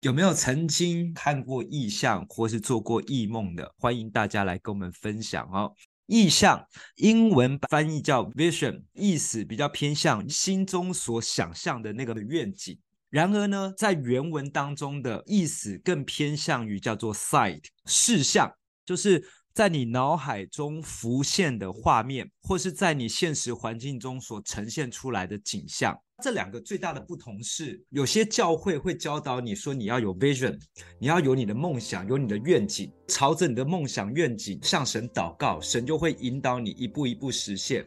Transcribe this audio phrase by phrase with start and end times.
[0.00, 3.74] 有没有曾经看过异象或是做过异梦的？
[3.76, 5.74] 欢迎大家来跟我们分享哦。
[6.06, 12.78] 异象英文翻译叫 vision，意思比较偏向心中所想象的那个愿景。
[13.10, 18.50] 然而呢，在原文当中的意思更偏向于叫做 sight，视像，
[18.86, 19.22] 就是
[19.52, 26.00] 在你脑海中浮现的画面，或是在你现实环境中所呈现出来的景象。
[26.20, 30.58] 这两个最大的不同是，有些教会会教导你说，你要有 vision，
[30.98, 37.84] 你要有你的梦想，有你的愿景，朝着你的梦想愿景向神祷告，神就会引导你一步一步实现。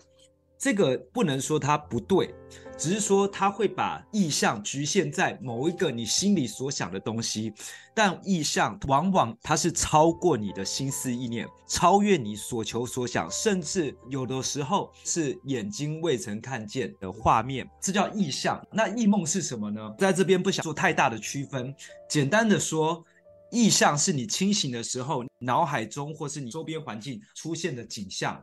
[0.63, 2.33] 这个不能说它不对，
[2.77, 7.51] 只是说它会把意象局限在某一个你心里所想的东西，
[7.93, 18.65] 但意象往往它是超过你的心思意念，超越你所求所想，甚至有的时候是眼睛未曾看见的画面，这叫意象。
[18.71, 19.93] 那异梦是什么呢？
[19.99, 21.75] 在这边不想做太大的区分，
[22.09, 23.03] 简单的说，
[23.51, 28.41] 意象是你清醒的时候，脑海中或是你周边环境出现的景象。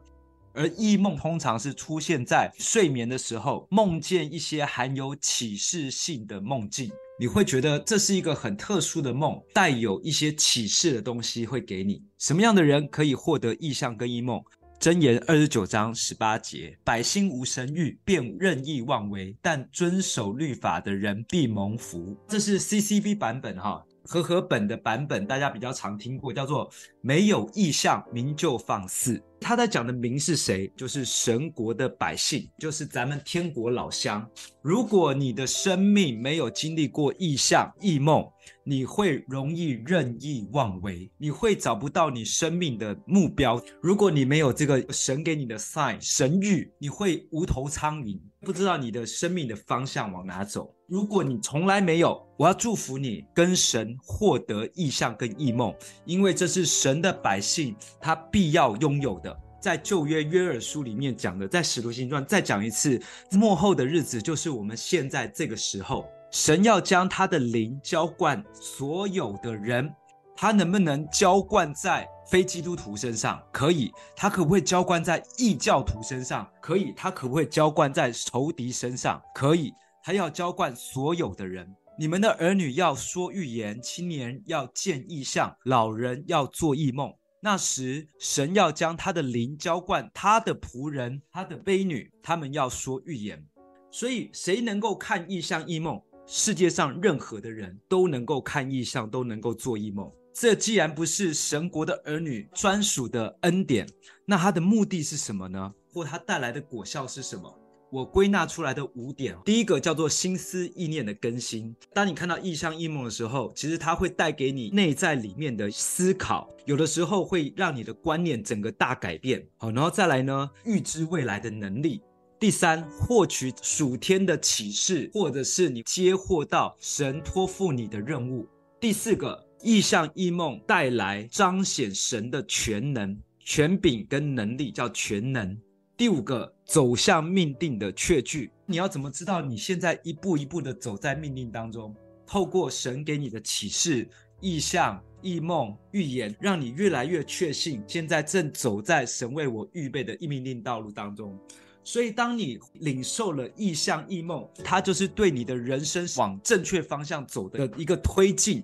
[0.52, 12.02] 而异梦通常是出现在睡眠的时候，梦见一些含有启示性的梦境，你会觉得这是一个很特殊的梦，带有一些启示的东西会给你。
[12.18, 14.42] 什么样的人可以获得异象跟异梦？
[14.80, 22.16] 箴言二十九章十八节：百姓无神欲，便任意妄为，但遵守律法的人必蒙福。
[22.26, 23.84] 这是 CCV 版本哈。
[24.04, 26.70] 和合本的版本，大家比较常听过，叫做
[27.00, 29.22] “没有意象，民就放肆”。
[29.40, 30.70] 他在讲的民是谁？
[30.76, 34.28] 就是神国的百姓，就是咱们天国老乡。
[34.60, 38.22] 如果你的生命没有经历过异象、异梦，
[38.64, 43.58] 你会容易任意妄为，你会找不到你生命的目标。
[43.80, 50.74] 如果你没有这个神给你的 sign 神谕，你会无头苍蝇，不知道你的生命的方向往哪走。
[50.90, 55.72] 如果你从来没有，我要祝福你跟神获得异象跟异梦，
[56.04, 59.34] 因为这是神的百姓他必要拥有的。
[59.60, 63.00] 在旧约约珥书里面讲的，在使徒行传再讲一次，
[63.30, 69.94] 末后的日子就是我们现在这个时候，神要将他的灵浇灌所有的人，
[70.34, 73.40] 他能不能浇灌在非基督徒身上？
[73.52, 73.92] 可以。
[74.16, 76.50] 他可不可以浇灌在异教徒身上？
[76.60, 76.92] 可以。
[76.96, 79.22] 他可不可以浇灌在仇敌身上？
[79.32, 79.72] 可以。
[80.02, 87.12] 他要浇灌所有的人，你们的儿女要说预言，青年要见异象，老人要做异梦。
[87.42, 93.42] 那时，神要将他的灵浇灌他的仆人、他的婢女，他们要说预言。
[93.90, 96.00] 所以，谁能够看异象、异梦？
[96.26, 100.12] 世界上任何的人都能够看异象，都能够做异梦。
[100.32, 103.88] 这既然不是神国的儿女专属的恩典，
[104.24, 105.74] 那他的目的是什么呢？
[105.92, 107.59] 或他带来的果效是什么？
[107.92, 111.74] 我归纳出来的五点，第一个叫做心思意念的更新。
[111.92, 119.44] 当你看到异象异梦的时候，其实它会带给你内在里面的思考，有的时候会让你的观念整个大改变。
[119.56, 122.00] 好，然后再来呢，预知未来的能力。
[122.38, 128.46] 第三，获取属天的启示，或者是你接获到神托付你的任务。
[128.80, 135.54] 第四个，异象异梦带来彰显神的全能、权柄跟能力，叫全能。
[135.98, 141.92] 第五个，走向命定的确据，你要怎么知道你现在一步一步的走在命定当中？
[142.24, 144.08] 透过神给你的启示、
[144.40, 151.36] 异象、异梦、预言，让你越来越确信，现在正走在神为我预备的命定道路当中。
[151.82, 158.62] 所以，当你领受了异象、异梦，它就是对你的人生往正确方向走的一个推进。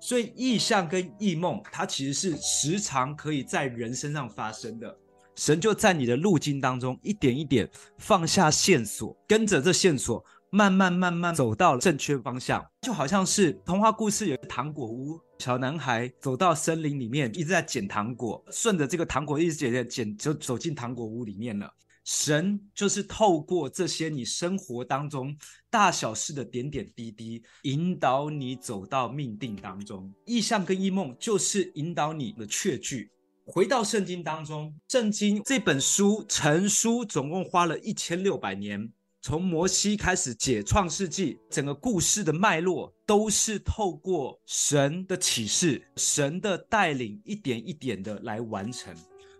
[0.00, 4.96] 所以，异象跟异梦，它其实是时常可以在人身上发生的。
[5.38, 21.72] 神就在你的路径当中一点一点放下线索，跟着这线索慢慢慢慢走到了正确方向，就好像是童话故事有糖果屋，小男孩走到森林里面，一直在捡糖果，顺着这个糖果一直捡捡，就走进糖果屋里面了。
[22.02, 25.36] 神就是透过这些你生活当中
[25.70, 30.12] 大小事的点点滴滴，引导你走到命定当中。
[30.24, 33.12] 意象跟异梦就是引导你的确据。
[33.50, 38.92] 回到圣经当中，圣经这本书成书总共花了一千六百年，
[39.22, 48.94] 从摩西开始解创世纪，整个故事的脉络都是透过神的启示、神的带领，一点一点的来完成。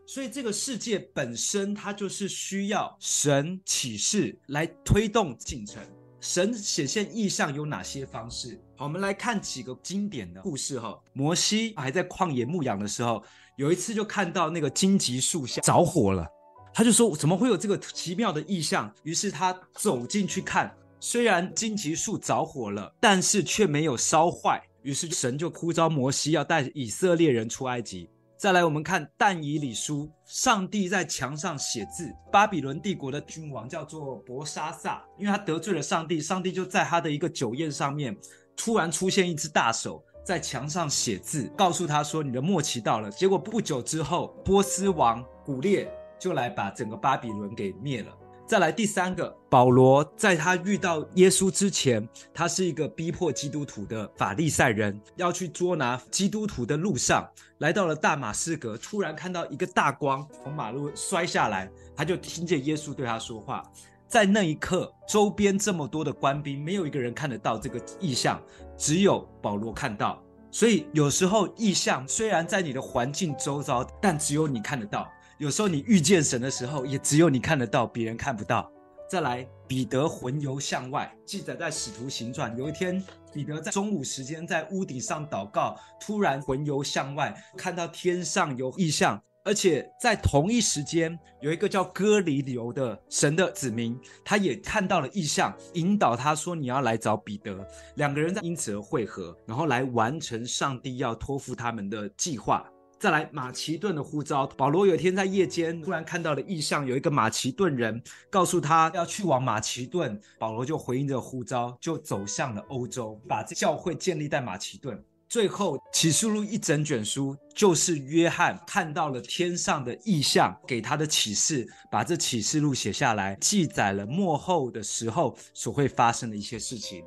[0.07, 5.83] 所以这个世界本身它就是需要神启示来推动进程。
[6.21, 8.61] 神显现意象有哪些方式？
[8.77, 10.99] 好，我们来看几个经典的故事哈。
[11.13, 13.23] 摩西还在旷野牧羊的时候。
[13.57, 16.25] 有一次就看到那个荆棘树下着火了，
[16.73, 18.89] 他就说怎么会有这个奇妙的意象？
[19.03, 28.09] 于是他走进去看，虽然荆棘树着火了，但是却没有烧坏，于是神就呼召摩西要带以色列人出埃及。
[28.39, 32.15] 再来，我们看但以理书，上帝在墙上写字。
[32.31, 38.17] 巴比伦帝国的君王叫做伯沙撒，因为他得罪了上帝，上帝就在他的一个酒宴上面，
[38.57, 48.17] 突然出现一只大手在墙上写字，告诉他说：“你的末期到了。”结果不久之后，波斯王古列就来把整个巴比伦给灭了。
[48.49, 57.29] 再来第三个，保罗在他遇到耶稣之前，他是一个逼迫基督徒的法利赛人，要去捉拿基督徒的路上，
[57.59, 63.63] 来到了大马士革，突然看到一个大光从马路摔下来，他就听见耶稣对他说话。
[64.07, 68.43] 在那一刻，周边这么多的官兵，没有一个人看得到这个异象，
[68.79, 70.19] 只有保罗看到。
[70.51, 75.07] 所以有时候异象虽然在你的环境周遭，但只有你看得到。
[75.39, 78.69] 有时候你遇见神的时候，也只有你看得到，别人看不到。
[79.09, 82.53] 再来，彼得魂游向外，记载在《使徒行传》。
[82.59, 83.01] 有一天，
[83.33, 97.65] 彼得在中午时间在屋顶上祷告，突然魂游向外，看到天上有异象，而且在同一时间，有一个叫哥尼流的神的子民，他也看到了异象，引导他说：“你要来找彼得。”
[97.95, 102.69] 两个人在因此而会合，然后来完成上帝要托付他们的计划。
[102.99, 115.01] 再来马其顿的呼召，保罗有一天在夜间突然看到了异象，有一个马其顿人告诉他要去往马其顿，保罗就回应这呼召，就走向了欧洲，把这教会建立在马其顿。
[115.29, 127.05] 最后启示录一整卷书就是约翰看到了天上的异象，给他的启示，把这启示录写下来，记载了末后的时候所会发生的一些事情。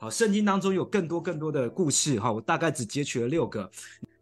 [0.00, 3.70] 好，圣经当中有更多更多的故事，哈，我大概只截取了六个。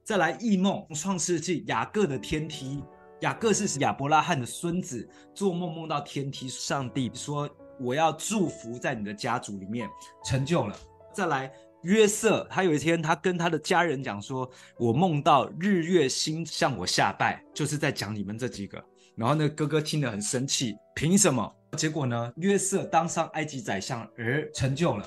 [0.08, 2.82] 再来异梦，创世纪雅各的天梯，
[3.20, 7.46] 雅各是亚伯拉罕的孙子，做梦梦到天梯，上帝说
[7.78, 9.86] 我要祝福在你的家族里面，
[10.24, 10.74] 成就了。
[11.12, 11.52] 再来
[11.82, 18.82] 约瑟，他有一天他跟他的家人讲说，我梦到日月星向我下拜，就是在讲你们这几个。
[19.14, 21.54] 然后呢，哥哥听得很生气，凭什么？
[21.76, 25.04] 结果呢，约瑟当上埃及宰相而成就了。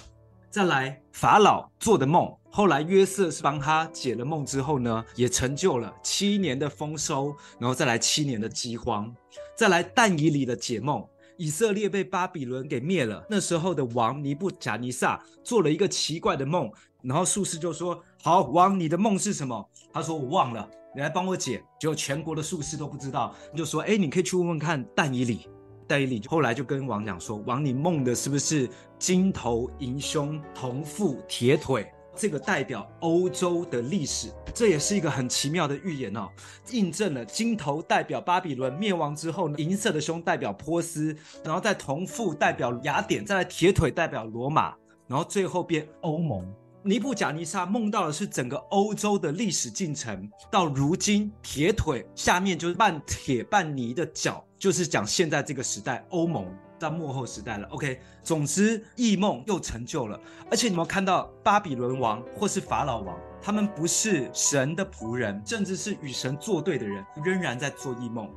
[0.52, 2.30] 再来法老做的梦。
[2.52, 9.10] 后来约瑟是帮他解了梦之后呢，也成就了七年的丰收，然后再来七年的饥荒，
[9.56, 11.02] 再来但以理的解梦，
[11.38, 13.26] 以色列被巴比伦给灭了。
[13.30, 16.70] 那时候的王尼布甲尼撒做了一个奇怪的梦，
[17.02, 25.48] 然后术士就说：“好，王，你的梦是什么？”他说：“我忘了，你来帮我解。”结果全国的术士都不知道，就说：“哎，你可以去问问看但以理。”
[25.92, 36.30] 但以理后来就跟王讲说：“王，你梦的是不是金头银胸铜腹铁腿？”这个代表欧洲的历史，这也是一个很奇妙的预言哦，
[36.70, 44.74] 印证了金头代表巴比伦灭亡之后呢，银色的胸代表波斯，然后在铜腹代表雅典，再来铁腿代表罗马，
[45.08, 46.50] 然后最后变欧盟。
[46.84, 56.46] 尼布甲尼撒梦到的是整个欧洲的历史进程，到如今铁腿下面就是半铁半泥的脚，就是讲现在这个时代欧盟。
[56.80, 58.02] 到幕后时代了，OK。
[58.24, 60.20] 总之，异梦又成就了。
[60.50, 68.28] 而且你们看到巴比伦王或是法老王，他们不是神的仆人，甚至是与神作对的人，仍然在做异梦。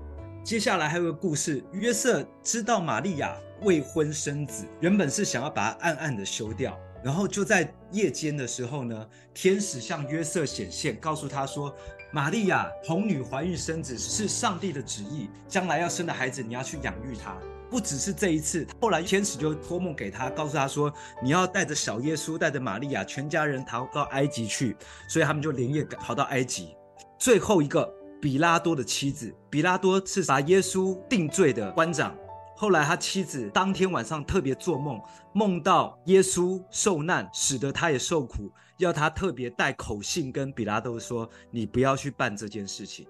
[0.43, 11.73] 接下来还有个故事：约瑟知道玛利亚未婚生子，原本是想要把它暗暗的休掉，然后就在夜间的时候呢，天使向约瑟显现，告诉他说
[12.11, 17.37] ：“玛利亚童女怀孕生子是上帝的旨意，将来要生的孩子，你要去养育他。”
[17.71, 20.93] 不只是这一次，后来天使就托梦给他，告诉他说
[21.23, 24.77] ：“你要带着小耶稣，带着玛利亚，全家人逃到埃及去。”
[25.09, 26.75] 所以他们就连夜逃到埃及。
[27.19, 32.17] 最后一个，比拉多的妻子，比拉多是把耶稣定罪的官长。
[32.57, 35.01] 后来他妻子当天晚上特别做梦，
[35.33, 43.07] 梦到耶稣受难，使得他也受苦，要他特别带口信跟比拉多说：“你不要去办这件事情。”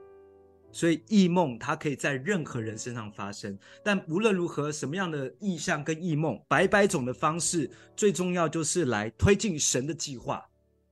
[0.72, 10.44] 所以异梦它可以在任何人身上发生，但无论如何，什么样的异象跟异梦，百百种的方式，最重要就是来推进神的计划。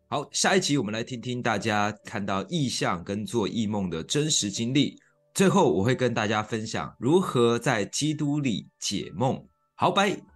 [0.07, 4.97] 好，下一集我们来听听大家看到异象跟做异梦的真实经历。
[5.35, 9.47] 最后我会跟大家分享如何在基督里解梦。
[9.75, 10.32] 好，拜。